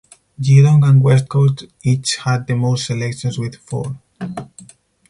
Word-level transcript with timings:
Geelong 0.41 0.83
and 0.83 1.03
West 1.03 1.29
Coast 1.29 1.63
each 1.83 2.15
had 2.15 2.47
the 2.47 2.55
most 2.55 2.87
selections 2.87 3.37
with 3.37 3.53
four. 3.57 3.99